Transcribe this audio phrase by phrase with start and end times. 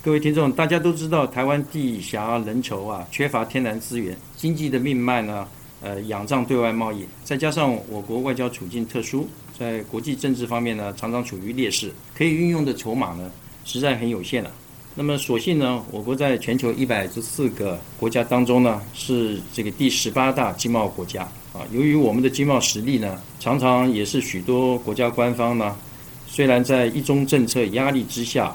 [0.00, 5.46] 各位听众，大家都知道台湾地狭人稠啊，缺乏天然资源，经济的命脉呢，
[5.82, 13.28] 呃，仰仗对外贸易，再加上我国外交处境特殊，在国际政治方面呢，常常处于劣势，可以运用的筹码呢，
[13.64, 14.52] 实在很有限了。
[14.94, 21.22] 那么，所幸呢，我国在全球一百十四个国家当中呢，是这个第十八大经贸国家
[21.52, 21.66] 啊。
[21.72, 25.76] 由于我们的经贸实力呢，常常也是许多国家官方呢，
[26.28, 28.54] 虽然在一中政策压力之下，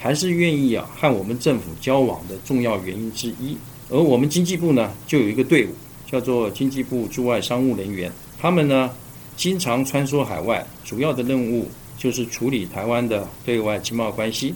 [0.00, 3.56] 还是愿意啊和我们政府交往的重要原因之一。
[3.90, 5.74] 而我们经济部呢，就有一个队伍，
[6.10, 8.10] 叫做经济部驻外商务人员，
[8.40, 8.90] 他们呢，
[9.36, 14.54] 经常穿梭海外，主要的任务就是处理台湾的对外经贸关系。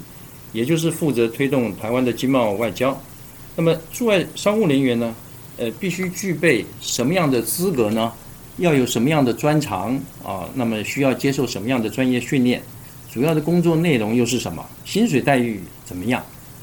[0.52, 2.96] 也就是负责推动台湾的经贸外交。
[3.56, 5.14] 那么驻外商务人员呢？
[5.56, 8.12] 呃，必须具备什么样的资格呢？
[8.58, 10.48] 要有什么样的专长啊？
[10.54, 12.62] 那么需要接受什么样的专业训练？
[13.14, 14.66] 主要的工作内容又是什么？
[14.84, 16.20] 薪水待遇怎么样？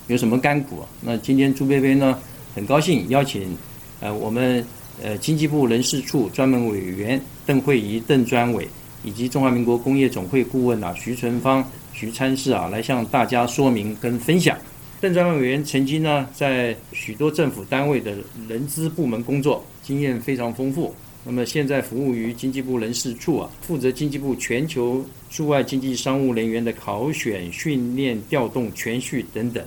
[0.07, 0.83] 有什么干股？
[0.99, 2.19] 那今天朱贝贝呢，
[2.53, 3.55] 很高兴邀请
[4.01, 4.61] 呃我们
[5.01, 8.67] 呃经济部人事处专门委员邓慧仪邓专委，
[9.01, 11.65] 以及中华民国工业总会顾问啊徐存芳。
[11.93, 14.57] 徐参事啊，来向大家说明跟分享。
[14.99, 18.13] 邓专委委员曾经呢，在许多政府单位的
[18.49, 20.93] 人资部门工作，经验非常丰富。
[21.23, 29.63] 那么现在服务于经济部人事处啊，负责经济部全球驻外经济商务人员的考选、训练、调动、全序等等。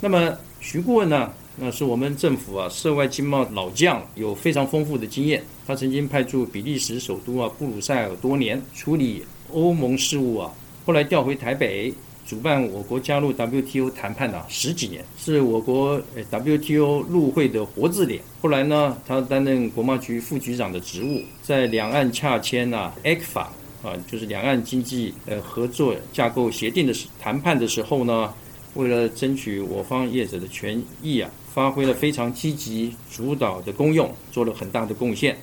[0.00, 5.42] 那么徐顾问呢，那是我们政府啊涉外经贸老将，有非常丰富的经验。
[5.66, 10.52] 他曾经派驻比利时首都啊布鲁塞尔多年，处理欧盟事务啊。
[10.86, 11.92] 后来调回台北，
[12.26, 18.22] 主办我国加入 WTO 谈判的十几年，是我国 WTO 入会的活字典。
[18.40, 23.46] 后来呢，他担任国贸局副局长的职务，在两岸洽签啊 ECFA
[23.82, 28.32] 啊，就是两岸经济呃合作架构协定的谈判的时候呢，
[28.74, 35.36] 为了争取我方业者的权益啊，发挥了非常积极主导的功用，做了很大的贡献。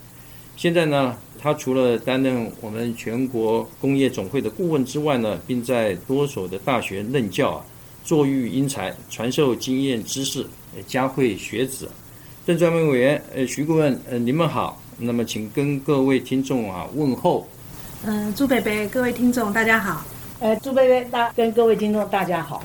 [0.55, 7.65] 现在呢，他除了担任我们全国工业总会的顾问之外呢，并在多所的大学任教啊，
[8.03, 10.45] 作育英才，传授经验知识，
[10.85, 11.89] 教诲学子。
[12.45, 14.81] 邓专门委员，呃，徐顾问，呃，你们好。
[14.97, 17.47] 那么，请跟各位听众啊问候。
[18.03, 20.05] 嗯，朱贝贝，各位听众大家好。
[20.39, 22.61] 呃，朱贝贝大跟各位听众大家好。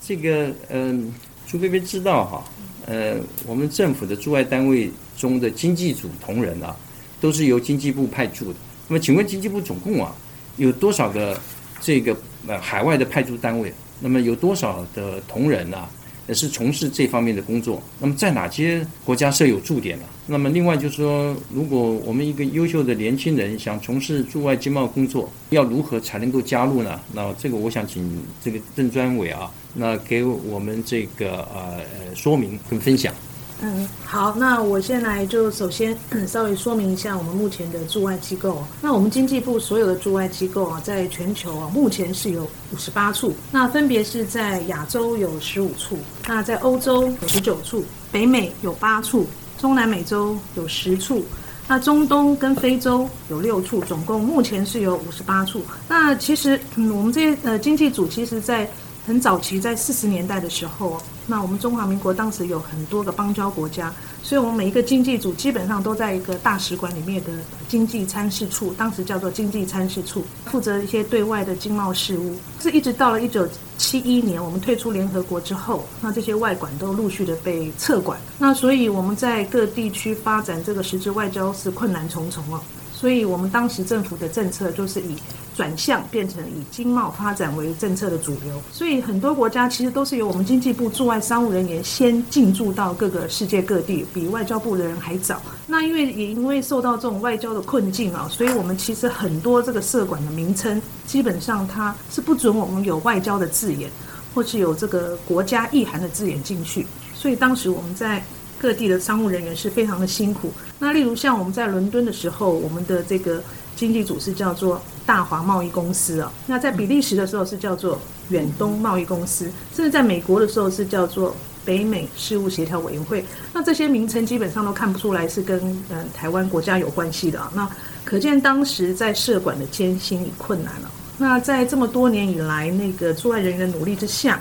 [0.00, 1.12] 这个，嗯，
[1.46, 2.44] 朱贝贝知道哈，
[2.86, 6.74] 呃，我们政府的驻外单位中的经济组同仁啊。
[7.20, 8.58] 都是由经济部派驻的。
[8.88, 10.14] 那么，请问经济部总共啊
[10.56, 11.38] 有多少个
[11.80, 13.72] 这个呃海外的派驻单位？
[14.00, 15.90] 那么有多少的同仁呢啊
[16.32, 17.82] 是从事这方面的工作？
[17.98, 20.04] 那么在哪些国家设有驻点呢？
[20.26, 27.00] 那么另外就是说，如果我们一个优秀的年轻人想从事驻外经贸工作，要如何才能够加入呢？
[27.14, 31.80] 那这个我想请这个郑专委啊，那给我们这个呃
[32.14, 33.12] 说明跟分享。
[33.60, 35.96] 嗯，好，那我先来就首先
[36.28, 38.62] 稍微说明一下我们目前的驻外机构。
[38.80, 43.34] 那我们经济部所有的驻外机构啊，在全球啊，目前是有五十八处。
[43.50, 49.26] 那分别是在亚洲有十五处，那在欧洲有十九处，北美有八处，
[49.58, 51.24] 中南美洲有十处，
[51.66, 55.64] 那中东跟非洲有六处，总共目前是有五十八处。
[55.88, 58.70] 那其实，嗯，我们这些呃经济组，其实在
[59.08, 61.00] 很早期，在四十年代的时候。
[61.26, 63.92] 那我们中华民国当时有很多个邦交国家，
[64.22, 67.30] 所以我们每一个经济组基本上都在一个大使馆里面的
[67.68, 72.34] 经济参事处，当时叫做经济参事处，负责一些对外的经贸事务。
[72.60, 73.48] 是一直到了一九
[73.78, 78.18] 七一年，我们退出联合国之后，那这些外管都陆续的被撤管。
[78.38, 82.60] 那所以我们在各地区发展这个实质外交是困难重重哦。
[82.98, 85.14] 所以我们当时政府的政策就是以
[85.54, 95.40] 转向变成以经贸发展为政策的主流，所以很多国家其实都是由我们经济部驻外商务人员先进驻到各个世界各地，比外交部的人还早。
[95.68, 103.88] 那因为也因为受到这种外交的困境啊，所以我们其实很多这个社管的名称基本上它是不准我们有外交的字眼，
[104.34, 106.84] 或是有这个国家意涵的字眼进去。
[107.14, 108.20] 所以当时我们在。
[108.60, 110.52] 各地的商务人员是非常的辛苦。
[110.78, 113.42] 那例如像我们在伦敦的时候，我们的这个
[113.76, 116.32] 经济组是叫做大华贸易公司啊。
[116.46, 118.00] 那在比利时的时候是叫做
[118.30, 121.34] 远东贸易公司，甚至在美国的时候是叫做
[121.64, 123.24] 北美事务协调委员会。
[123.52, 125.58] 那这些名称基本上都看不出来是跟
[125.90, 127.52] 嗯台湾国家有关系的啊。
[127.54, 127.68] 那
[128.04, 130.90] 可见当时在社管的艰辛与困难了。
[131.16, 134.40] 那在这么多年以来，那个驻外人员的努力之下。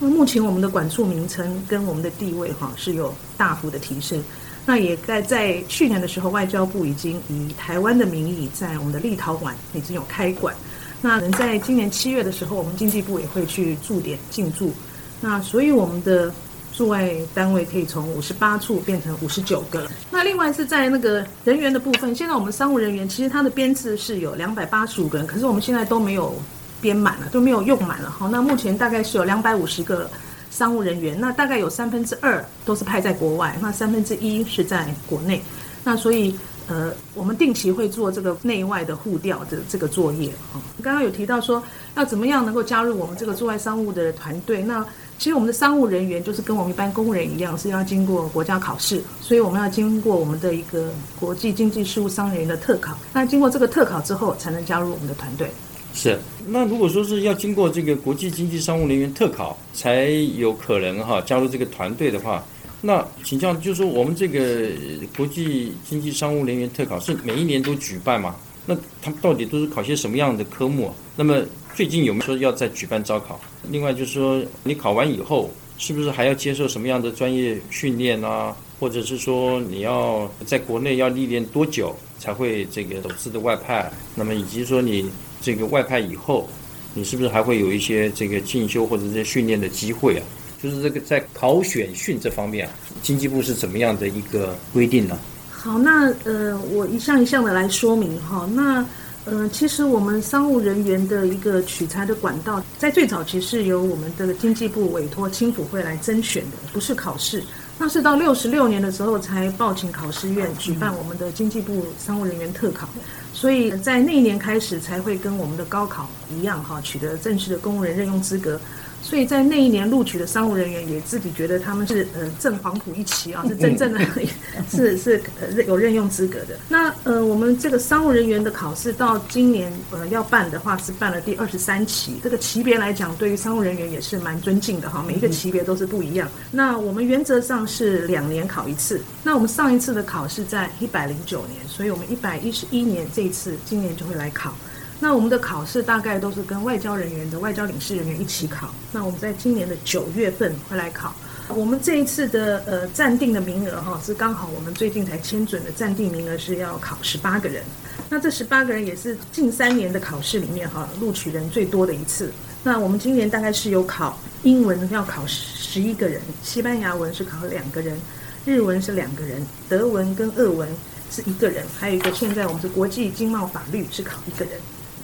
[0.00, 4.20] 那目前我们的管处名称跟我们的地位哈是有大幅的提升。
[4.66, 10.54] 那也在在去年的时候，外交部已经以台湾的名义在我们的立陶宛已经有开馆。
[11.02, 14.72] 那能在今年七月的时候，我们经济部也会去驻点进驻
[15.20, 16.32] 那所以我们的
[16.72, 19.86] 驻外单位可以从五十八处变成五十九个。
[20.10, 26.34] 那另外是在那个人员的部分，现在我们商务人员其实它的编制是有两百八十五个人，可是我们现在都没有
[26.80, 28.10] 编满了，都没有用满了。
[28.10, 30.10] 好，那目前大概是有两百五十个
[30.50, 35.42] 商务人员，那大概有三分之二都是派在国外，那三分之一是在国内。
[35.84, 36.36] 那所以。
[36.68, 40.62] 呃，我们定期会做这个内外的互调的这个作业啊。
[40.80, 41.60] 刚刚有提到说，
[41.96, 44.62] 要怎么样能够加入我们这个驻外商务的团队？
[44.62, 44.86] 那
[45.18, 52.96] 其实我们的商务人员就是跟我们一般工人一样，是要经过国家考试，所以我们要经过我们的一个国际经济事务商人员的特考。
[53.12, 55.50] 那经过这个特考之后，才能加入我们的团队。
[55.94, 56.18] 是。
[56.46, 60.06] 那如果说是要经过这个国际经济商务人员特考，才
[60.36, 62.44] 有可能哈加入这个团队的话。
[62.82, 64.70] 那请教，就是说我们这个
[65.16, 68.34] 国际经济商务人员特考是每一年都举办吗？
[68.64, 70.90] 那他们到底都是考些什么样的科目？
[71.14, 71.42] 那么
[71.74, 73.38] 最近有没有说要再举办招考？
[73.68, 78.56] 另外就是说，你考完以后是不是还要接受什么样的专业训练啊？
[78.78, 83.92] 或者是说你要在国内要历练多久才会这个首次的外派？
[84.14, 85.04] 那么以及说你
[85.40, 86.48] 这个外派以后，
[86.94, 90.22] 你是不是还会有一些这个进修或者这些训练的机会啊？
[90.62, 92.72] 就是这个在考选训这方面啊，
[93.02, 95.18] 经济部是怎么样的一个规定呢？
[95.50, 98.48] 好，那呃，我一项一项的来说明哈。
[98.54, 98.84] 那
[99.24, 107.42] 呃，其实我们商务人员的一个取材的管道，在最早期是由我们的经济部委托青辅会来甄选的，不是考试。
[107.82, 112.86] 那是到六十六年的时候才报请考试院举办我们的经济部商务人员特考，
[113.32, 118.60] 所以在那一年开始才会跟我们的高考一样哈，取得正式的公务人任用资格。
[119.02, 124.00] 所以在那一年录取的商务人员也自己觉得他们是呃正黄埔一期啊， 是真正的
[124.70, 126.56] 是是呃有任用资格的。
[126.68, 136.28] 那呃我们这个商务人员的考试到今年呃要办的话是办了第二十三期，这个级别来讲对于商务人员也是蛮尊敬的哈，每一个级别都是不一样。
[136.50, 144.54] 那我们原则上是两年考一次，那我们上一次的考试在一百零九年，所以我们一百一十一年这一次今年就会来考。
[145.02, 148.68] 那我们的考试大概都是跟外交人员的外交领事人员一起考。
[148.92, 151.14] 那我们在今年的九月份会来考。
[151.48, 157.64] 我们这一次的呃暂定的名额哈，是刚好我们最近才签准的暂定名额是要考十八个人。
[158.08, 162.30] 那这十八个人也是近三年的考试里面哈录取人最多的一次。
[162.62, 167.98] 那我们今年大概是有考英文要考十一个人，西班牙文是考两个人，
[168.44, 170.68] 日文是两个人，德文跟俄文
[171.10, 174.54] 是一个人，还有一个现在我们是国际经贸法律是考一个人。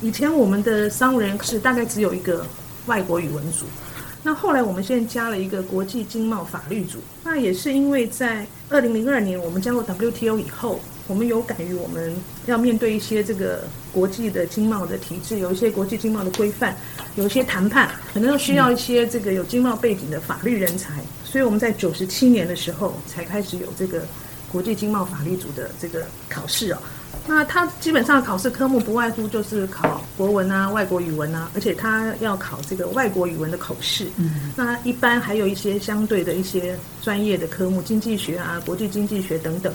[0.03, 2.47] 以前我们的商务人是大概只有一个
[2.87, 3.65] 外国语文组，
[4.23, 6.99] 那后来我们现在加了一个国际经贸法律组。
[7.25, 12.15] 那也是因为在二零零二年我们加入 WTO 以后，我们有感于我们
[12.45, 16.77] 要面对一些这个国际的经贸的体制，有一些国际经贸的规范，
[17.15, 20.93] 有一些谈判，可能要需要一些这个有经贸背景的法律人才。
[21.25, 24.03] 所以我们在九十七年的时候才开始有这个
[24.53, 26.81] 国际经贸法律组的这个考试啊。
[27.29, 34.07] 那他基本上考试科目不外乎就是考国文啊、外国语文啊，而且他要考这个外国语文的口试。
[34.17, 39.73] 嗯，那一般还有一些相对的一些专业的科目，经济学啊、国际经济学等等。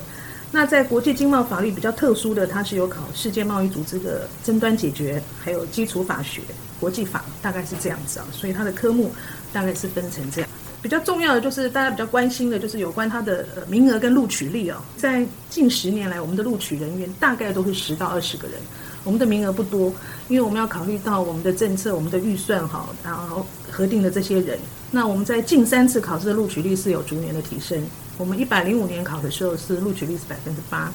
[0.54, 6.42] 那在国际经贸法律比较特殊的，它是有考世界贸易组织的争端解决，还有基础法学、
[6.80, 8.26] 国际法，大概是这样子啊。
[8.34, 9.14] 所以它的科目
[9.54, 10.50] 大概是分成这样。
[10.82, 14.78] 比较重要的就是大家比较关心的，就是有关它的名额跟录取率哦。
[14.98, 18.58] 在近十年来，我们的录取人员大概都是十到二十个人，
[19.04, 19.94] 我们的名额不多，
[20.28, 24.58] 因为我们要考虑到我们的政策、我们的预算哈，然后核定的这些人。
[24.90, 27.80] 那我们在近三次考试的录取率是有逐年的提升。
[28.18, 30.92] 我们一百零五年考的时候是录取率是百分之八，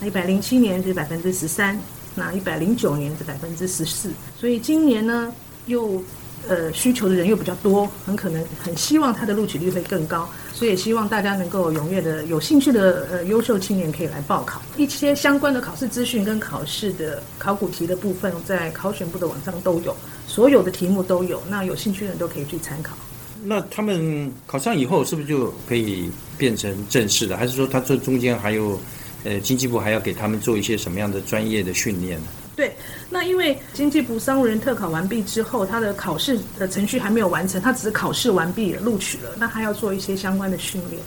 [0.00, 1.78] 那一百零七年是百分之十三，
[2.16, 4.10] 那一百零九年是百分之十四。
[4.36, 5.32] 所以今年呢
[5.66, 6.02] 又。
[6.46, 14.62] 呃，需求的人又比较多，很可能很希望他的录取率会更高，所以也希望大家能够踊跃的、有兴趣的呃优秀青年可以来报考。
[14.76, 19.94] 一些相关的考试资讯跟考试的考古题的部分，在考选部的网上都有，
[20.26, 22.96] 所有的题目都有，那有兴趣的人都可以去参考。
[23.44, 27.36] 那他们考上以后是不是就可以变成正式的？
[27.36, 28.80] 还是说他这中间还有
[29.22, 32.26] 呃经济部还要给他们做一些什么样的专业的训练呢？
[32.58, 32.74] 对，
[33.08, 41.00] 那因为经济部商务人特考完毕之后，他的考试的程序还没有完成，他只是考试完毕了录取了，那他要做一些相关的训练。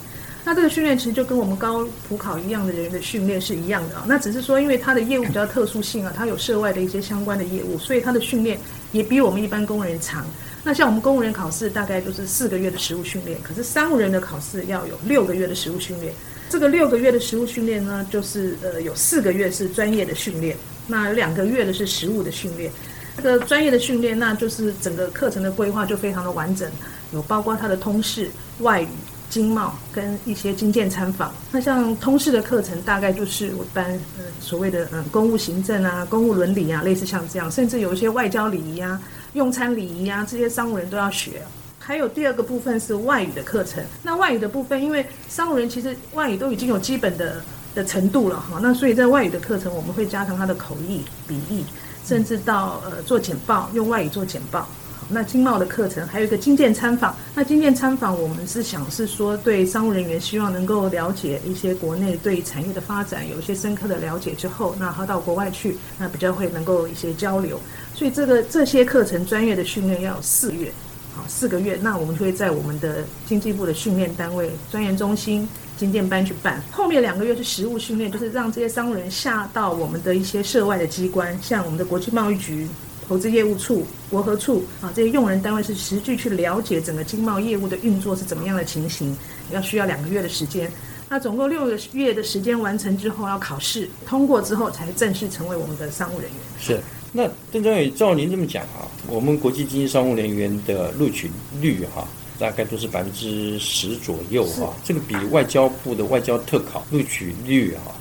[0.46, 4.06] 那这个训练其实就跟我们高普考一样的人员的训练是一样的啊。
[4.08, 8.58] 那只是说，因为他的业务比较特殊性啊，他有涉外的一些相关的业务，所以他的训练
[8.94, 10.26] 也比我们一般工人长。
[10.64, 16.14] 那像我们公务员考试大概都是四个月的实务训练，可是商务人的考试要有六个月的实务训练。
[16.50, 20.56] 这个六个月的实务训练呢，就是呃有四个月是专业的训练。
[20.92, 22.72] 那两个月的是实物的训练，
[23.18, 26.70] 这个专业的训练，那就是整个课程的规划就非常的完整。
[27.14, 28.30] 有包括它的通识、
[28.60, 28.88] 外语、
[29.30, 31.34] 经贸跟一些经建参访。
[31.52, 33.86] 那像通识的课程，大概就是一般
[34.18, 39.02] 呃所谓的嗯公务行政啊、公务伦理啊，类似像这样，甚至有一些外交礼仪啊、
[39.34, 41.42] 用餐礼仪啊，这些商务人都要学。
[41.80, 43.84] 还有第二个部分是外语的课程。
[44.04, 51.64] 那外语的部分，因为商务人其实外语都已经有基本的的程度了哈，那所以在外语的课程，我们会加强他的口译、笔译，
[52.06, 54.68] 甚至到呃做简报，用外语做简报。
[55.14, 57.14] 那经贸的课程还有一个经建参访。
[57.36, 67.60] 那经建参访，我们是想是说对商务人员希望能够了解一些国内对产业的发展有一些深刻的了解之后，那他到国外去，那比较会能够一些交流。
[67.94, 70.72] 所以这个这些课程专业的训练要有四月。
[71.14, 76.62] 好，四个月，那我们就会在我们的经济部的训练单位、专研中心、经电班去办。
[76.72, 82.66] 后面两个月是实务训练，就是让这些商务人下到我们的一些涉外的机关，像我们的国际贸易局、
[83.06, 89.14] 投资业务处、国合处啊，这些用人单位是实际去了解整个经贸业务的运作是怎么样的情形，
[89.52, 90.72] 要需要两个月的时间。
[91.10, 96.40] 那总共六个月的时间完成之后，要考试通过之后，才正式成为我们的商务人员。
[96.58, 96.80] 是。
[97.12, 102.08] 那邓专委，照您这么讲啊，我们国际经济商务人员的录取率哈，
[102.40, 107.94] 大概都是百分之十左右哈，这个比外交部的外交特考录取率哈，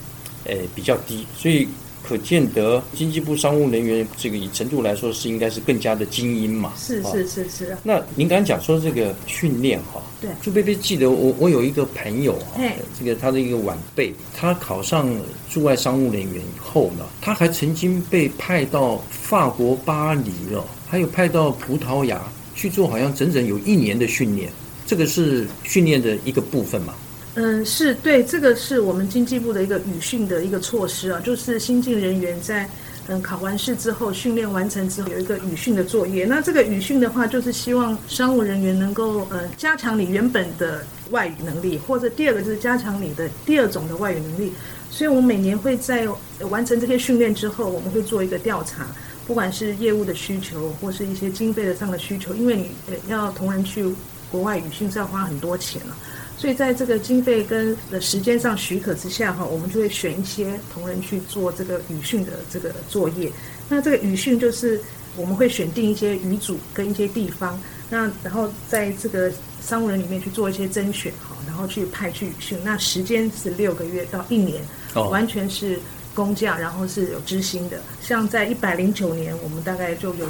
[0.45, 1.69] 诶比较低，所以。
[2.02, 6.73] 可见得经济部商务人员这个以程度来说是应该是更加的精英嘛？
[6.76, 7.76] 是是是是。
[7.83, 12.59] 那您刚讲说这个训练哈，对，朱贝贝记得我我有一个朋友啊，
[12.99, 15.09] 这个他的一个晚辈，他考上
[15.49, 22.21] 驻外商务人员以后呢，他还曾经被派到法国巴黎哦，还有派到葡萄牙
[22.54, 24.50] 去做，好像整整有一年的训练，
[24.87, 26.95] 这个是训练的一个部分嘛？
[27.34, 32.68] 嗯，是对，这个是我们经济部的一个语训的一个措施啊，就是新进人员在
[33.06, 36.25] 嗯考完试之后，训练完成之后有一个语训的作业。
[36.25, 44.52] 那这个语训的话，就是希望商务人员能够呃加强你原本的外语能力，或者第二个就是加强你的第二种的外语能力。
[44.90, 46.08] 所以我们每年会在
[46.50, 48.88] 完成这些训练之后，我们会做一个调查，
[49.25, 52.70] 不管是业务的需求或是一些经费的上的需求，因为你
[53.06, 53.84] 要同仁去
[54.32, 55.96] 国外语训是要花很多钱了。
[56.40, 63.30] 所以在这个经费跟的时间上许可之下哈，我们就会选一些同仁去做这个语训的这个作业。
[63.68, 64.80] 那这个语训就是
[65.16, 69.30] 我们会选定一些语组跟一些地方，那然后在这个
[69.61, 72.59] 商务人里面去做一些甄选哈，然后去派去语训。
[72.64, 74.62] 那时间是六个月到一年，
[74.94, 75.78] 完全是
[76.14, 77.82] 工匠，然后是有知心的。
[78.00, 80.26] 像在一百零九年，我们大概就有。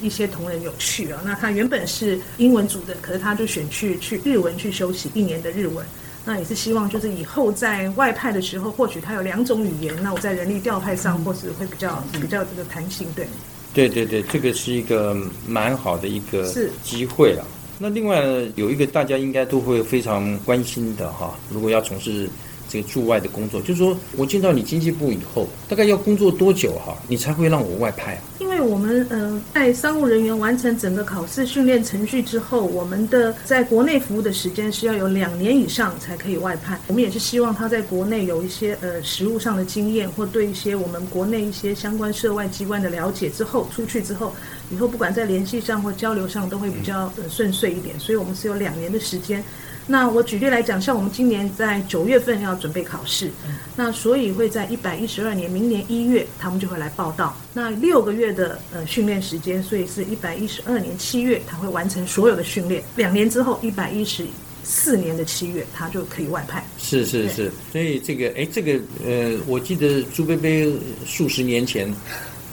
[0.00, 5.84] 一些同仁有去啊，那他原本是英文组的，可是他就选去去日文去休息一年的日文，
[6.24, 13.26] 那也是希望就是以后在外派的时候，或许他有两种语言，那我在人力调派上或是会比较比较这个弹性，对。
[13.72, 15.16] 对对对，这个是一个
[15.48, 16.48] 蛮好的一个
[16.84, 17.44] 机会了。
[17.76, 18.24] 那另外
[18.54, 22.28] 有一个大家应该都会非常关心的哈，如果要从事
[22.68, 28.22] 这个驻外的工作，就是说我进到你经济部以后，大概要工作多久哈，你才会让我外派啊？
[28.40, 36.78] 因为我们呃，在商务人员完成整个考试训练程序之后，我们的在国内服务的时间是要有两年以上才可以外派。
[36.86, 44.34] 我们也是希望他在国内有一些呃实务上的经验，或对一些我们国内一些相关涉外机关的了解之后，出去之后，
[44.70, 47.98] 以后不管在联系上或交流上都会比较呃顺遂一点。
[47.98, 49.42] 所以我们是有两年的时间。
[49.86, 53.30] 那我举例来讲，像我们今年在九月份要准备考试，
[53.76, 57.36] 那所以会在一百一十二年明年一月，他们就会来报道。
[57.52, 62.82] 那六个月的呃训练时间，所以是一百一十二年七月，他会完成所有的训练。
[62.96, 64.24] 两年之后，一百一十
[64.62, 66.64] 四年的七月，他就可以外派。
[66.78, 70.72] 是是是，所以这个哎，这个呃，我记得朱贝贝
[71.04, 71.92] 数十年前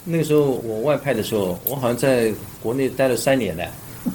[0.03, 3.63] 那个时候我外派的时候，我好像在国内待了三年呢。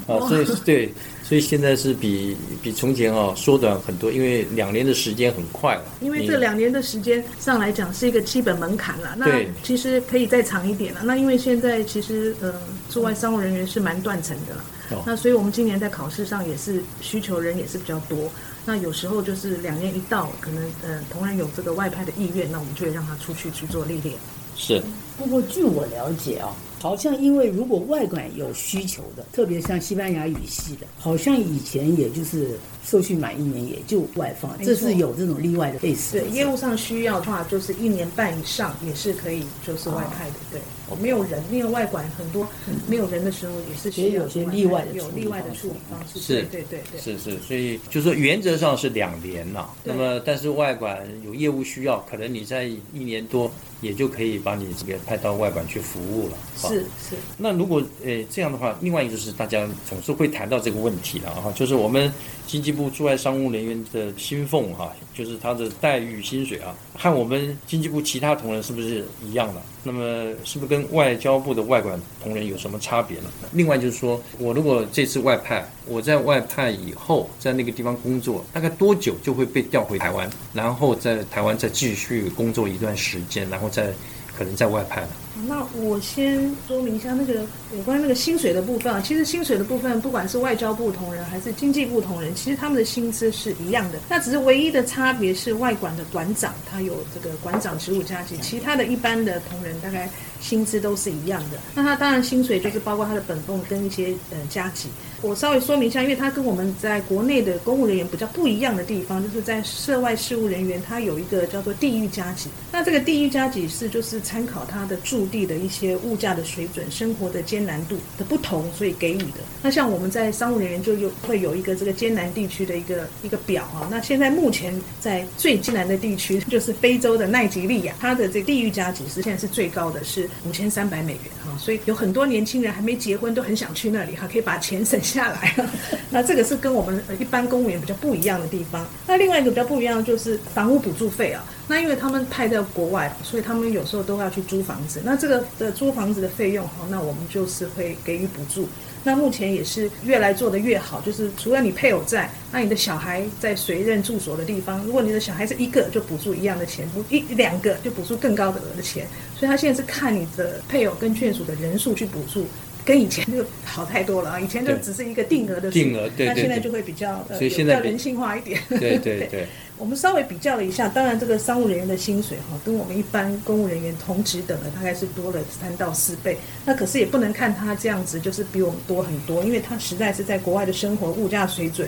[0.06, 0.92] 啊， 所以对。
[1.26, 5.82] 所以现在是比比从前哦缩短很多，因为两年的时间很快了。
[6.00, 9.16] 因为这两年的时间上来讲是一个基本门槛了。
[9.18, 9.26] 那
[9.60, 11.00] 其实可以再长一点了。
[11.02, 12.54] 那因为现在其实呃
[12.88, 15.02] 驻外商务人员是蛮断层的了。
[15.04, 18.30] 那所以我们今年在考试上也是需求人也是比较多。
[18.64, 24.14] 那有时候就是两年一到，可能呃同仁有这个外派的意愿，那我们就会让他出去去做历练。
[24.54, 24.80] 是。
[25.18, 26.54] 不过据我了解啊。
[26.78, 36.12] 好像因为如果外馆有需求的，特别像西班牙语系的，好像以前也就是受训满一年也就外放，这是有这种例外的 case。
[36.12, 40.36] 对，业务上需要的话，就是一年半以上也是可以，就是外派的。
[40.52, 40.60] 对，
[41.02, 42.46] 没有人，没有外管很多，
[42.86, 46.20] 没有人的时候也是需要有些例外的，有例外的处理方式。
[46.20, 49.68] 是，对对对，是是，所以就是说原则上是两年了。
[49.82, 53.50] 那么，但是外管有业务需要，可能你在一年多。
[53.82, 56.38] 也就可以把你这个派到外管去服务了。
[56.56, 62.10] 是是，那如果呃这样的话，另外一个就是大家总是会谈到这个问题了哈，就是我们
[62.46, 69.62] 经济部驻外商务人员的薪俸哈，就是他的待遇薪水啊，和我们经济部其他同仁是不是一样的？
[69.82, 73.30] 那么是不是跟外交部的外管同仁有什么差别呢？
[73.52, 83.92] 另外就是说我如果这次外派，我在外派以后在那个地方工作，大概多久就会被调回台湾，然后在台湾再继续工作一段时间，然后再
[84.36, 85.08] 可能再外派了？
[85.46, 89.00] 那我先说明一下那个有关那个薪水的部分啊。
[89.00, 93.98] 其实薪水的部分，不管是外交部同仁还是经济部同仁，其实他们的薪资是一样的。
[94.08, 100.08] 那只是唯一的差别是外管的馆长他有这个馆长职务加级，其他的一般的同仁大概
[100.40, 101.58] 薪资都是一样的。
[101.74, 104.88] 那他当然薪水就是包括他的本俸跟一些呃加级。
[105.22, 112.48] 我稍微说明一下，因为它跟我们在国内的公务人员比较不一样的地方，就是在涉外事务人员，他有一个叫做地域加级。
[112.70, 119.40] 那这个地域加级是就是参考他的驻地的一些物价的水准、生活的艰难度的不同，所以给予的。
[119.62, 123.88] 那像我们在商务人员就有会有一个这个艰难地区的一个一个表啊。
[123.90, 131.56] 那现在目前在最艰难的地区就是非洲的奈及利亚，它的这个地域加级是现在是最高的，是五千三百美元哈。
[131.58, 135.70] 所以有很多年轻人还没结婚都很想去那里哈，可以把钱省下来了。
[136.10, 138.86] 那这个是跟我们一般公务员比较不一样的地方。
[139.06, 141.44] 那另外一个比较不一样的就是房屋补助费啊。
[141.68, 145.00] 那因为他们派在国外，所以他们有时候都要去租房子。
[145.04, 148.68] 那这个的租房子的费用哈，那我们就是会给予补助。
[149.02, 159.06] 那目前也是越来做的越好，就是除了你配偶在，那你的小孩在随任住所的地方，如果你的小孩是一个，就补助一样的钱；不一两个就补助更高的额的钱。
[159.36, 162.46] 所以他现在是看你的配偶跟眷属的人数去补助。
[162.86, 164.40] 跟以前就好太多了啊！
[164.40, 168.60] 以前就只是一个定额的定额，对对，那现在就会比较呃，所以现在比较人性化一点。
[168.70, 169.46] 对对对。
[169.78, 176.38] 我们稍微比较了一下，当然这个商务人员的薪水哈，跟我们一般公务人员同职等的大概是多了三到四倍。
[176.64, 181.86] 那可是也不能看他这样子就是比我们多很多，因为他实在是在国外的生活物价水准、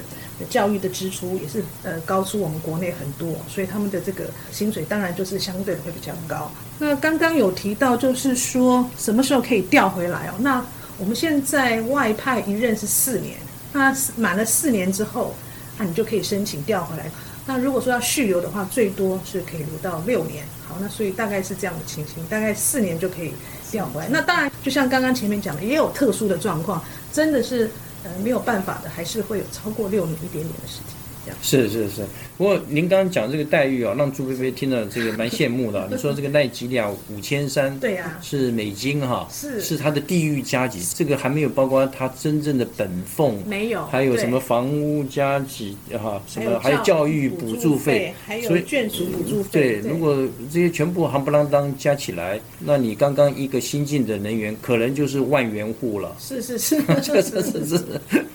[0.50, 6.52] 教育的支出也是呃高出我们国内很多，所以他们的这个薪水当然就是相对会比较高。
[6.78, 10.34] 那刚刚有提到就是说什么时候可以调回来哦？
[10.40, 10.62] 那
[10.98, 13.36] 我们现在外派一任是四年，
[13.72, 15.34] 那满了四年之后，
[15.78, 17.08] 那你就可以申请调回来。
[17.46, 20.44] 那如果说要续留的话，最多是可以留到六年。
[20.66, 23.32] 好，那所以大概是这样的情形，大概四年就可以
[23.70, 24.08] 调回来。
[24.10, 27.70] 那当然，就像刚刚前面讲的，也有特殊的状况，真的是
[28.04, 30.94] 呃没有办法的，还是会有超过六年一点点的时间。
[31.42, 35.86] 是是是，不过您刚刚讲这个待遇啊，让朱菲菲听了这个蛮羡慕的。
[35.92, 49.48] 你说这个奈吉利亚五千三，对呀，是美金哈，是是它的地域加级，这个还没有包括它真正的本俸，没有，还有什么房屋加级哈，什么还有教育补助费，还有眷属补助费。
[49.52, 50.16] 对，如果
[50.52, 56.16] 这些全部夯不啷当加起来，那你刚刚一个新进的人员可能就是万元户了。
[56.18, 57.84] 是是是，这是是是。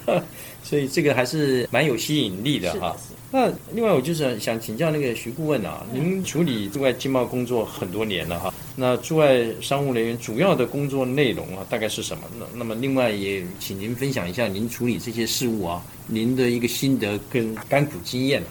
[0.64, 2.96] 所以这个还是蛮有吸引力的哈。
[3.32, 8.54] 那另外我就是想请教那个徐顾问啊，您处理驻外经贸工作很多年了哈。
[8.76, 12.24] 那驻外商务人员主要的工作内容啊，大概是什么？
[12.40, 18.42] 那那么另外也请您分享一下您处理这些事务啊，您的一个心得跟甘苦经验。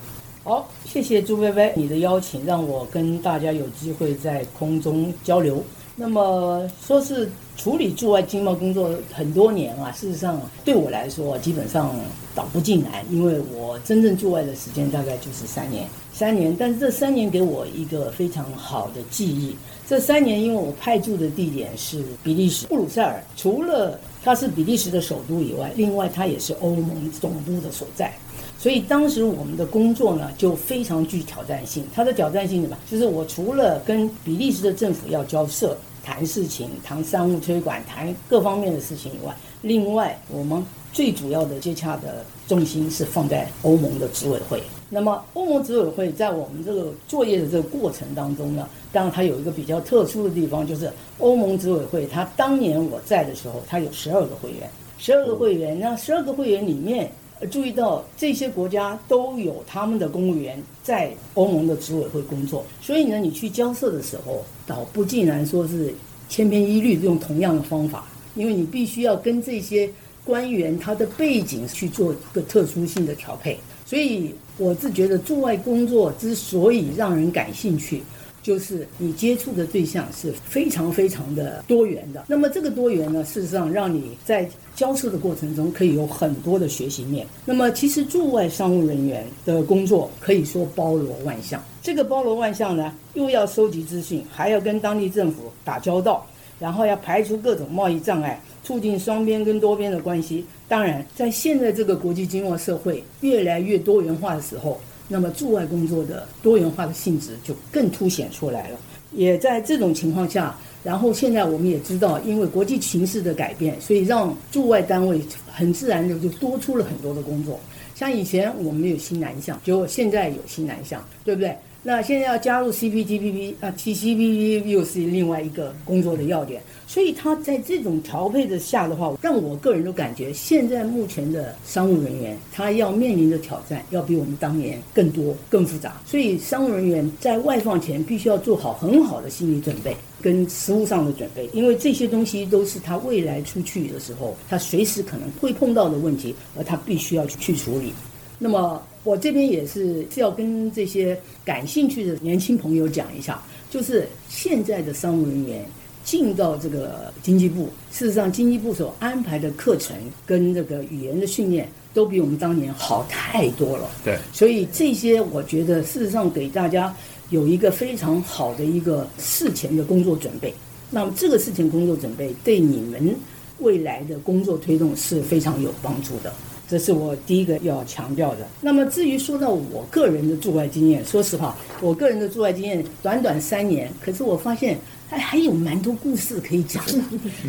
[0.44, 5.64] 好，谢谢朱薇薇你的邀请，让我跟大家有机会在空中交流。
[5.94, 11.94] 那么说是处理驻外经贸工作很多年啊，事实上对我来说基本上
[12.34, 16.56] 倒不进来，因为我真正驻外的时间大概就是三年，三年。
[16.58, 19.54] 但是这三年给我一个非常好的记忆。
[19.86, 28.14] 这三年因为我派驻的地点是比利时布鲁塞尔，除了它是比利时的首都以外，另外它也是欧盟总部的所在。
[28.62, 31.82] 所以当时我们的工作呢，就非常具挑战性。
[31.92, 32.76] 它的挑战性什么？
[32.88, 44.62] 就是我除了跟比利时的政府要交涉、谈事情、谈商务推广、谈各方面的事情以外，另外我们最主要的接洽的重心是放在欧盟的执委会。
[44.88, 57.10] 那么欧盟执委会在我们这个作业的这个过程当中呢，当然它有一个比较特殊的地方，就是欧盟执委会，它当年我在的时候，它有十二个会员，十二个会员，那十二个会员里面。
[57.50, 65.92] 注意到这些国家都有他们的公务员在欧盟的执委会工作，所以呢，你去交涉的时候，倒不竟然说是
[66.28, 69.90] 千篇一律用同样的方法，因为你必须要跟这些
[70.24, 73.58] 官员他的背景去做一个特殊性的调配。
[73.84, 78.02] 所以我是觉得驻外工作之所以让人感兴趣，
[78.42, 82.24] 就是你接触的对象是非常非常的多元的。
[82.26, 87.26] 那么这个多元呢，事实上让你在交涉的过程中可以有很多的学习面。
[87.44, 91.62] 那么其实驻外商务人员的工作可以说包罗万象。
[91.80, 96.26] 这个包罗万象呢，又要收集资讯，还要跟当地政府打交道，
[96.58, 100.44] 然后要排除各种贸易障碍，促进双边跟多边的关系。
[100.68, 104.80] 当然，在现在这个国际经贸社会越来越多元化的时候，
[105.12, 108.78] 那么驻外工作的多元化的性质就更凸显出来了。
[109.12, 115.20] 也在这种情况下，然后现在我们也知道，因为国际形势的改变，所以让驻外单位
[115.52, 117.60] 很自然的就多出了很多的工作。
[117.94, 121.54] 像以前我们有新南向，结果现在有新南向，对不对？
[121.84, 126.62] 那现在要加入 CPTPP 啊，TCPP 又是另外一个工作的要点。
[126.86, 136.00] 所以他在这种调配的下的话，让我个人都感觉，现在目前的商务人员他要面临的挑战，要比我们当年更多、更复杂。
[136.06, 147.92] 所以商务人员在外放前，必须要做好很好的心理准备跟实务上的准备，因为这些东西都是他未来出去的时候，他随时可能会碰到的问题，而他必须要去去处理。
[148.38, 155.64] 那么我这边也是是要跟这些感兴趣的年轻朋友讲一下，就是现在的商务人员。
[156.04, 159.94] 进到这个经济部，事实上，经济部所安排的课程
[160.26, 163.88] 跟这个语言的训练，都比我们当年好太多了。
[164.04, 166.92] 对，所以这些我觉得，事实上给大家
[167.30, 170.52] 有一个非常好的一个事前的工作准备。
[170.90, 173.14] 那么，这个事前工作准备对你们
[173.60, 176.34] 未来的工作推动是非常有帮助的。
[176.72, 178.48] 这是我第一个要强调的。
[178.62, 184.78] 那么，至于说到我个人的驻外经验，说实话，我个人的驻外经验短短三年，可是我发现。
[185.12, 186.82] 还还有蛮多故事可以讲，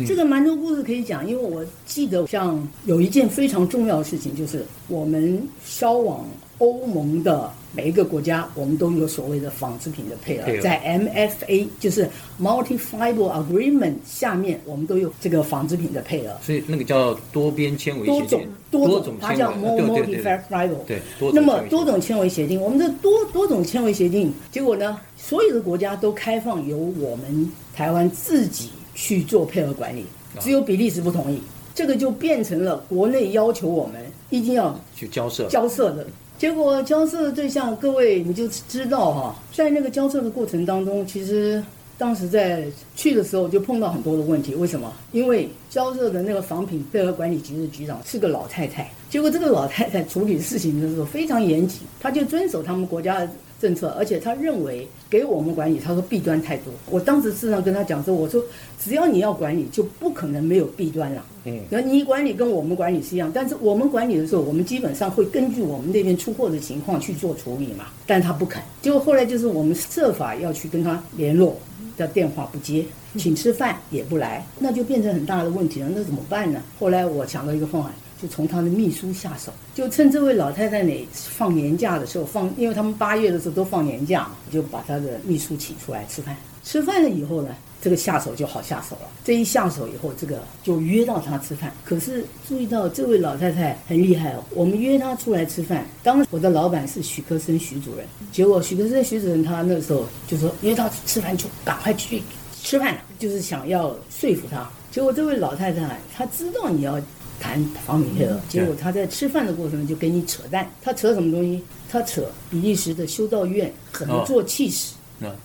[0.06, 6.26] 这个蛮多故事可以讲，因为我记得像有一件非常重要的事情，就是我们销往
[6.58, 7.50] 欧盟的。
[7.76, 12.08] 每一个国家，我们都有所谓的纺织品的配额，在 MFA 就是
[12.40, 16.30] Multi Fiber Agreement 下面，我们都有这个纺织品的配额。
[16.40, 20.76] 所以那个叫多边纤维协定，多种它叫 Multi Fiber。
[20.86, 21.00] 对，
[21.32, 30.06] 那么多种纤维协定，我们这多多种纤维协定，结果呢，所有的国家都开放由我们台湾自己去做配额管理，
[30.38, 31.40] 只有比利时不同意，
[31.74, 36.06] 这个就变成了国内要求我们一定要去交涉交涉的。
[36.44, 41.64] 结果交涉的对象，各位你就知道哈，在那个交涉的过程当中，其实
[41.96, 44.54] 当时在去的时候就碰到很多的问题。
[44.54, 44.92] 为什么？
[45.12, 53.26] 因为交涉的那个仿品配合管理局的局长是个老太太，结果这个老太太处理事情的时候非常严谨，她就遵守他们国家
[53.60, 56.72] 政策，而且他认为给我们管理，他说弊端太多。
[56.90, 58.42] 我当时事实上跟他讲说，我说
[58.78, 61.24] 只要你要管理，就不可能没有弊端了。
[61.44, 67.86] 嗯，那你管理跟我们管理是一样，但是我们管理的时候，我们基本上会根据我们那边出货的情况去做处理嘛。
[68.06, 71.56] 但他不肯，结果后来就是我们设法要去跟他联络，
[71.96, 72.84] 的电话不接，
[73.16, 75.88] 请吃饭也不来，那就变成很大的问题了。
[75.94, 76.60] 那怎么办呢？
[76.78, 86.36] 后来我想到一个方案，就从他的秘书下手，就趁这位老太太呢放年假的时候放，因为他们八月的时候都放年假，就把他的秘书请出来吃饭。
[86.62, 87.54] 吃饭了以后呢？
[87.82, 89.02] 这个下手就好下手了。
[89.22, 91.70] 这一下手以后，这个就约到他吃饭。
[91.84, 94.42] 可是注意到这位老太太很厉害哦。
[94.54, 98.06] 我们约她出来吃饭，当时我的老板是许科生许主任。
[98.32, 102.22] 结果许科生许主任他那时候就说约到吃饭就赶快去
[102.62, 104.66] 吃饭，就是想要说服他。
[104.90, 106.98] 结果这位老太太她知道你要
[107.38, 110.70] 谈房米配额，结果他在吃饭的过程中就给你扯淡。
[110.82, 111.62] 他扯什么东西？
[111.90, 114.94] 他扯比利时的修道院怎么做气势。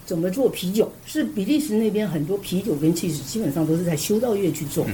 [0.06, 0.92] 怎么做啤酒？
[1.06, 4.86] 是比利时那边很多啤酒跟气势基本上都是在修道院去做。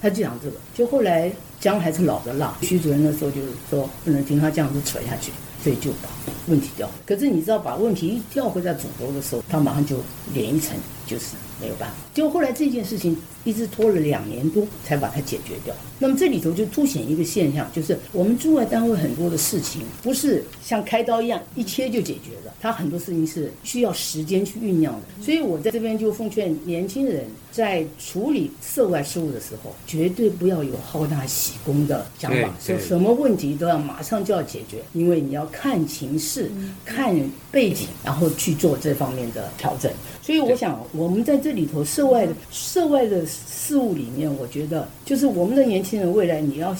[0.00, 2.56] 他就讲这个，就后来姜还是老的辣。
[2.62, 5.32] 徐主任那时候就是说不能听他这样子扯下去，
[5.64, 6.08] 所以就把
[6.50, 6.90] 问题掉。
[7.06, 9.96] 可是你知道，把问题一调回在主轴的时候，他马上就
[10.34, 11.94] 连一层，就是没有办法。
[12.12, 15.74] 结果后来这件事情一直拖了两年多才把它解决掉。
[15.98, 25.24] 那么这里头就凸显一个现象，就是我们驻外单位很多的事情不是像开刀一样一切就解决的，它很多事情是需要时间去酝酿的。
[25.24, 36.39] 所以我在这边就奉劝年轻人，在处理涉外事务的时候，绝对不要有好大喜功的想法，说什么问题都要马上就要解决，因为你要看情势、
[36.84, 37.14] 看
[37.50, 39.90] 背景，然后去做这方面的调整。
[40.22, 45.98] 所以我想，我们在这里头涉外的涉外的事物里面，我觉得就是我们的年轻。
[46.00, 46.74] 人未来你要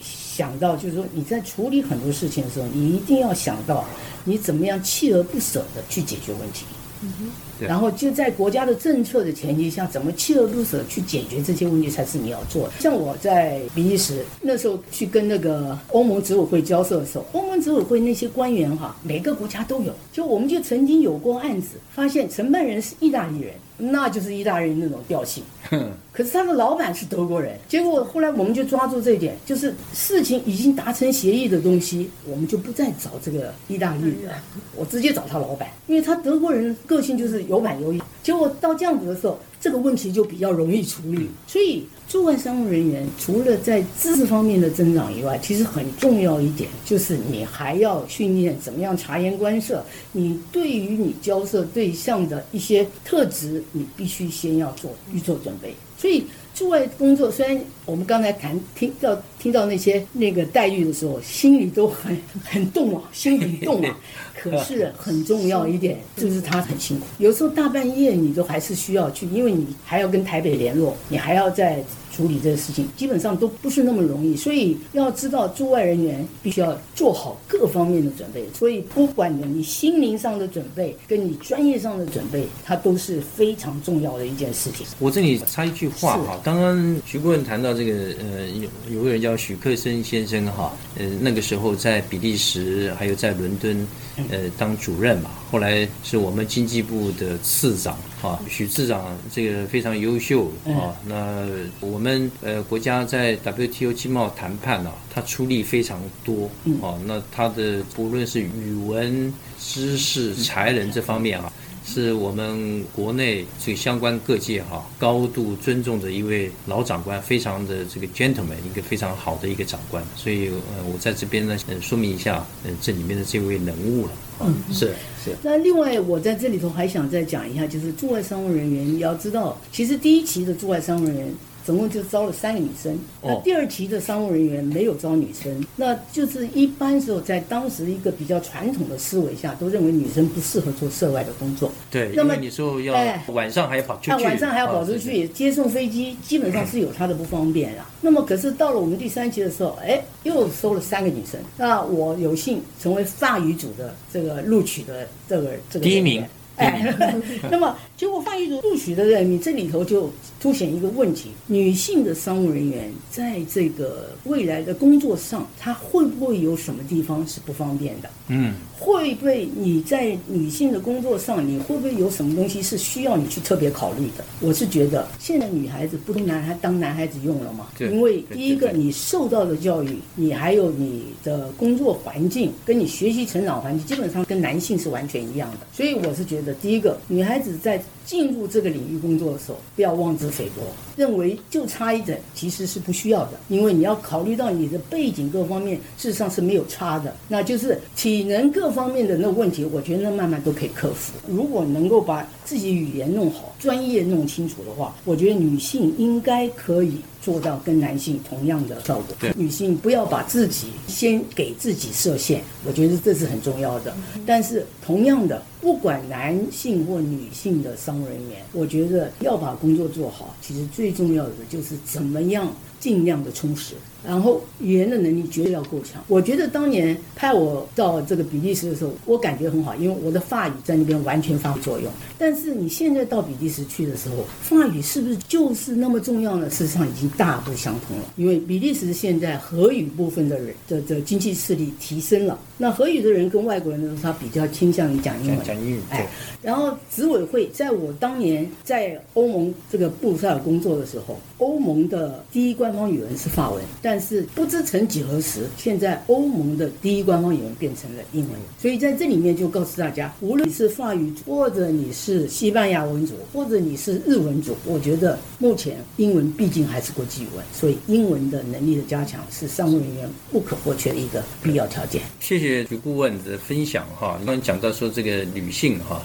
[0.00, 3.84] 想到，就是说你在处理很多事情的时候，你一定要想到
[4.24, 6.64] 你怎么样锲而不舍的去解决问题。
[7.00, 12.72] 对然后就在国家的政策的前提下，怎么锲而不舍去解决这些问题，才是你要做的。
[12.80, 25.42] 像我在比利时那时候去跟那个欧盟执委会交涉的时候，欧盟执委会那些官员哈，每个国家都有，就我们就曾经有过案子，发现承办人是意大利人，那就是意大利人那种调性。
[26.12, 34.32] 可是他的老板是德国人，结果后来我们就抓住这一点，就是事情已经达成协议的东西，我们就不再找这个意大利人，
[34.76, 38.02] 我直接找他老板，因为他德国人个性就是有板有眼。
[38.22, 41.28] 结果到这样子的时候，这个问题就比较容易处理。
[41.46, 55.74] 所以驻外商务人员除了在知识方面的增长以外，其实很重要一点就是你还要训练怎么样察言观色，你对于你交涉对象的一些特质，你必须先要做预做准备。
[55.98, 56.24] 所以
[56.60, 63.98] 驻外工作虽然我们刚才谈听到听到那些那个待遇的时候，心里都很很动啊，心里动啊。
[64.38, 71.82] 可是很重要一点就是他很辛苦，有时候大半夜你都还是需要去，因为你还要跟台北联络，你还要在
[72.20, 74.36] 处理这个事情，基本上都不是那么容易。
[74.36, 78.44] 所以要知道驻外人员必须要做好各方面的准备。
[78.52, 84.86] 所以不管你你心灵上的准备跟你专业上的准备，它都是非常重要的一件事情。
[84.98, 93.86] 我这里插一句话哈，刚刚徐顾问谈到这个呃，有有个人叫许克森先生哈，呃，那个时候在比利时还有在伦敦
[94.30, 101.44] 呃当主任嘛，后来是我们经济部的次长啊，许次长这个非常优秀啊，那
[101.80, 106.48] 我们呃国家在 WTO 经贸谈判呢、他出力非常多
[106.80, 111.52] 啊，那他的不论是语文、知识、才能这方面啊。
[111.92, 120.00] 是我们国内这个相关各界哈、高度尊重的一位老长官，非常的这个 gentleman，一个非常好的一个长官。
[120.14, 124.12] 所以呃，我在这边呢，呃，说明一下，呃，这里面的这位人物了。
[124.42, 141.70] 嗯，是是，那另外，我在这里头还想再讲一下，就是驻外商务人员，你要知道，其实第一期的驻外商务人员总共就招了三个女生，那哦第二期的商务人员没有招女生，那就是一般时候在当时一个比较传统的思维下，都认为女生不适合做涉外的工作。
[141.90, 147.88] 对，那么你说要哎晚上还要跑出去，他晚上还要跑出啊去接送飞机，基本上是有他的不方便啊。
[148.02, 151.38] 那么可是到了我们第三期的时候，哎，又收了三个女生。
[151.56, 156.24] 那我有幸成为法语组的这个录取的这个这个第一名。
[156.60, 156.94] 哎，
[157.50, 168.10] 那么结果放一组录取的人，你这里头就凸显一个问题：女性的商务人员在这个未来的工作上，她会不会有什么地方是不方便的？
[168.28, 174.24] 嗯，会不会你在女性的工作上，你会不会有什么东西是需要你去特别考虑的？
[174.40, 177.68] 我是觉得现在女孩子不都拿她当男孩子用了吗？
[177.76, 185.66] 对因为第一个你受到的教育，你还有你的工作环境，跟你学习成长环境，基本上跟男性是完全一样的。
[185.72, 190.62] 所以我是觉得，第一个女孩子在进入这个领域工作的时候，不要妄自菲薄，
[190.96, 201.12] 认为就差一等，其实是不需要的，因为你要考虑到你的背景各方面，事实上是没有差的，那就是体能各方面的那问题，我觉得慢慢都可以克服。
[201.28, 209.04] 如果能够把自己语言弄好，专业弄清楚的话，我觉得女性应该可以做到跟男性同样的效果。
[209.20, 213.94] 对女性不要把自己先给自己设限，我觉得这是很重要的。
[214.26, 226.02] 但是同样的，不管男性或女性的商务人员，我觉得要把工作做好，其实最重要的就是怎么样尽量的充实，然后语言的能力绝对要够强。
[226.08, 231.92] 我觉得当年派我到这个比利时的时候，我感觉很好，因为我的法语在那边完全发挥作用。
[232.18, 236.48] 但是你现在到比利时去的时候，法语是不是就是那么重要呢？
[236.48, 245.54] 事实上已经大不相同了，因为比利时现在荷语部分的人的的经济势力提升了，那荷语的人跟外国人的时候，他比较倾向于讲英文讲。
[245.60, 246.08] 英语，对哎，
[246.40, 258.32] 然后执委会在我当年在欧盟这个布鲁塞尔工作的时候，欧盟的第一官方语文是法文，但是不知曾几何时，现在欧盟的第一官方语文变成了英文。
[258.58, 272.00] 所以在这里面就告诉大家，无论是法语，或者你是西班牙文组，或者你是日文组，我觉得目前英文毕竟还是国际语文，所以英文的能力的加强是商务人员不可或缺的一个必要条件。
[272.20, 274.14] 谢谢徐顾问的分享哈。
[274.18, 276.00] 刚刚讲到说这个女性哈，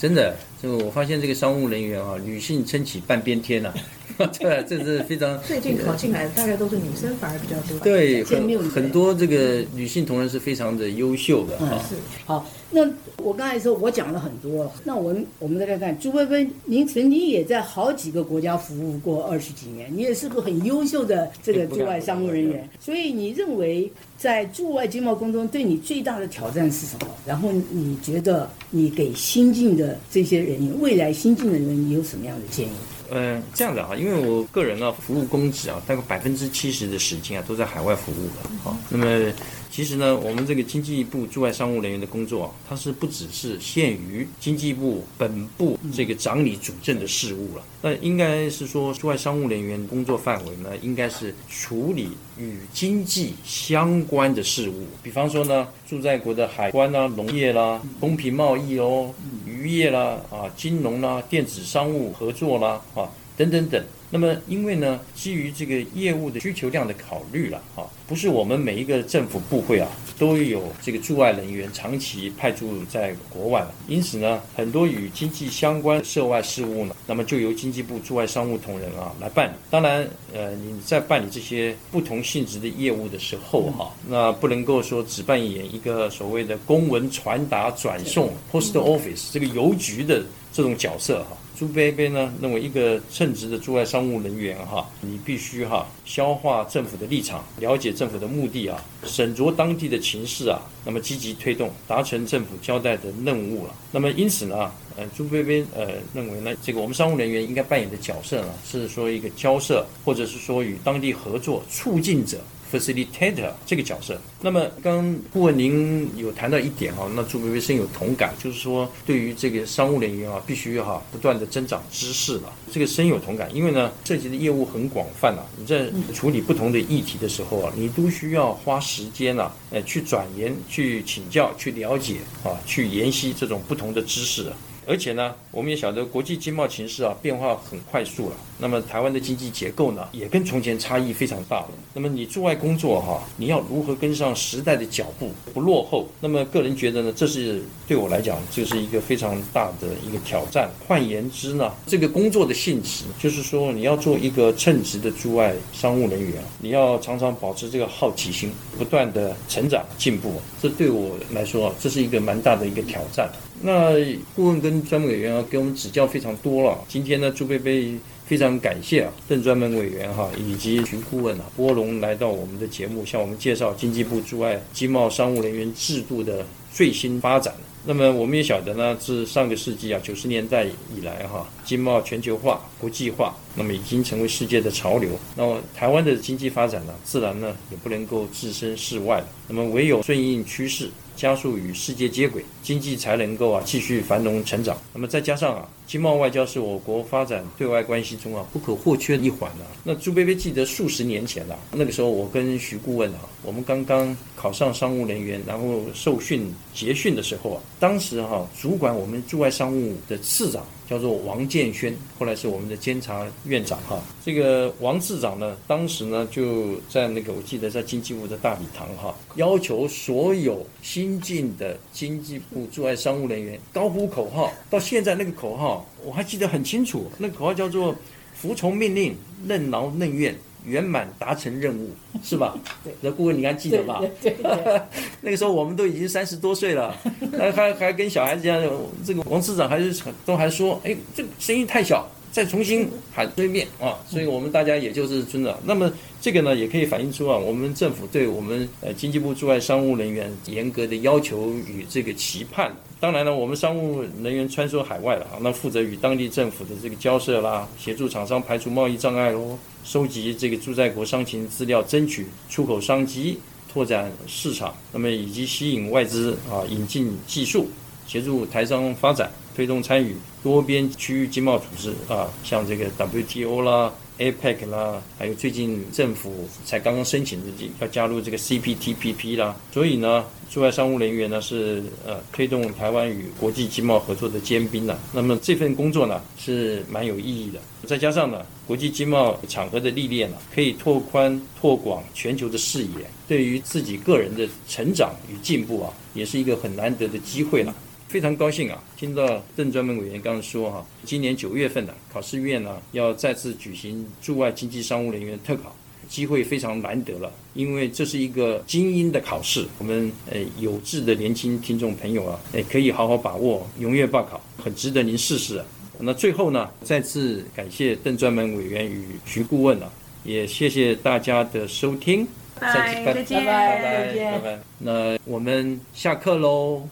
[0.00, 3.72] 真的，这个我发现这个商务人员啊，女性撑起半边天呐、
[4.38, 7.78] 对，这是非常最近考进来的大概都是女生，反而比较多。
[7.80, 11.84] 对，很很多这个女性同仁是非常的优秀的啊。
[11.88, 11.94] 是
[12.24, 27.08] 好，那我刚才说我讲了很多了，那我们我们再来看朱薇薇，您曾经也在好几个国家服务过二十几年，你也是个很优秀的这个驻外商务人员，所以你认为在驻外经贸工作对你最大的挑战是什么？
[27.26, 32.70] 然后你觉得你给新进的这些人员，未来新进的人，你有什么样的建议？
[33.10, 38.50] 嗯，这样子啊，因为我个人呢，服务公职啊，大概百分之七十的时间啊，都在海外服务的。
[38.62, 39.32] 好，那么
[39.78, 47.62] 其实呢，我们这个经济部驻外商务人员的工作啊，它是不只是限于经济部本部这个长理主政的事务了。
[47.80, 59.14] 那应该是说，驻外商务人员工作范围呢，应该是处理与经济相关的事务，比方说呢，驻在国的海关啦、农业啦、公平贸易哦、
[59.46, 62.82] 渔业啦、啊金融啦、电子商务合作啦。
[62.96, 63.80] 啊，等等等。
[64.10, 69.86] 那么，因为呢，基于这个业务的需求量的考虑了，啊，不是我们每一个政府部会啊
[70.18, 73.74] 都有这个驻外人员长期派驻在国外了。
[73.86, 79.52] 因此呢，很多与经济相关涉外事务呢，那么就由经济部驻外商务同仁啊来办理。
[79.68, 91.36] 当然，呃，你在办理这些不同性质的业务的时候，哈，那不能够说只扮演一个所谓的公文传达转送 （post office） 这个邮局的这种角色，哈。
[91.58, 103.74] 朱贝贝呢认为，一个称职的驻外商务人员哈，你必须哈消化政府的立场，了解政府的目的啊，审酌当地的情势啊，那么积极推动达成政府交代的任务了。
[103.90, 112.38] 那么因此呢，呃，朱贝贝呃认为呢，这个我们商务人员应该扮演的角色呢，是说一个交涉，或者是说与当地合作促进者。
[112.72, 134.52] Facilitator 这个角色，那么刚顾问您有谈到一点哈，那朱薇薇深有同感，就是说对于这个商务人员啊，必须哈不断的增长知识了，这个深有同感，因为呢涉及的业务很广泛啊，你在处理不同的议题的时候啊，你都需要花时间呐，呃去转研、去请教、去了解啊、去研习这种不同的知识。
[134.88, 138.36] 而且呢，我们也晓得国际经贸形势啊变化很快速了。
[138.58, 141.68] 那么台湾的经济结构呢，也跟从前差异非常大了。
[141.92, 146.08] 那么你驻外工作哈，你要如何跟上时代的脚步，不落后？
[146.20, 150.70] 那么个人觉得呢，这是对我来讲，就是一个非常大的一个挑战。
[150.88, 160.40] 换言之呢，这个工作的性质就是说，你要做一个称职的驻外商务人员，你要常常保持这个好奇心，不断的成长进步。
[160.62, 163.30] 这对我来说，这是一个蛮大的一个挑战。
[163.62, 163.94] 那
[164.36, 166.78] 顾问跟专门委员啊，给我们指教非常多了。
[166.88, 167.94] 今天呢，朱贝贝
[168.24, 177.52] 非常感谢啊，邓专门委员哈，以及徐顾问啊，波龙来到我们的节目，向我们介绍经济部驻外经贸商务人员制度的最新发展。
[177.84, 185.10] 那么我们也晓得呢，自上个世纪啊九十年代以来哈，经贸全球化、国际化，那么已经成为世界的潮流。
[185.36, 189.24] 那么台湾的经济发展呢，自然呢也不能够置身事外。
[189.48, 190.90] 那么唯有顺应趋势。
[191.18, 194.78] 加速与世界接轨，经济才能够啊继续繁荣成长。
[194.94, 199.64] 那么再加上啊，经贸外交是我国发展对外关系中啊不可或缺的一环啊。
[199.82, 210.62] 那朱贝贝记得数十年前啊，那个时候我跟徐顾问啊，我们刚刚考上商务人员，然后受训结训的时候啊，当时哈主管我们驻外商务的次长。
[210.88, 214.00] 叫做王建轩，后来是我们的监察院长哈。
[214.24, 224.50] 这个王次长呢，当时呢就在那个我记得在经济部的大礼堂哈，要求所有新进的经济部驻外商务人员高呼口号。
[224.70, 227.94] 到现在那个口号我还记得很清楚，那口号叫做
[228.34, 230.34] “服从命令，任劳任怨”。
[230.66, 231.88] 圆满达成任务
[232.22, 232.58] 是吧？
[232.84, 234.02] 对，那顾问你还记得吧？
[234.20, 234.82] 对对。
[235.22, 236.94] 那个时候我们都已经三十多岁了，
[237.38, 238.60] 还还还跟小孩子一样。
[239.06, 243.96] 这个王市长还是都还说，哎，这个声音太小，再重新喊对面啊！
[244.06, 245.58] 所以我们大家也就是尊了。
[245.64, 252.74] 那么这个呢，也可以反映出啊，我们政府对我们呃经济部驻外商务人员严格的要求与这个期盼。
[253.00, 263.38] 当然了，我们商务人员穿梭海外了啊，那负责与当地政府的这个交涉啦，协助厂商排除贸易障碍喽，收集这个驻在国商情资料，争取出口商机，
[263.72, 267.68] 拓展市场，那么以及吸引外资啊，引进技术，
[268.04, 273.92] 协助台商发展，推动参与多边区域经贸组织啊，像这个 WTO 啦。
[274.18, 277.46] APEC 啦，还有最近政府才刚刚申请的
[277.80, 284.98] 要加入这个 CPTPP 啦，所以呢，驻外商务人员呢是呃推动台湾与国际经贸合作的尖兵呐。
[285.12, 297.72] 那么这份工作呢是蛮有意义的，再加上呢国际经贸场合的历练呢，可以拓宽拓广全球的视野，对于自己个人的成长与进步啊，也是一个很难得的机会了。
[298.08, 305.76] 非常高兴啊，听到邓专门委员刚刚说哈，今年九月份的考试院呢要再次举行驻外经济商务人员特考，
[306.08, 315.66] 机会非常难得了，因为这是一个精英的考试，我们呃有志的年轻听众朋友啊，诶可以好好把握，踊跃报考，很值得您试试啊。
[316.00, 319.92] 那最后呢，再次感谢邓专门委员与徐顾问啊，
[320.24, 322.26] 也谢谢大家的收听，
[322.58, 324.58] 拜拜，再见，拜拜再见拜拜。
[324.78, 326.88] 那我们下课喽。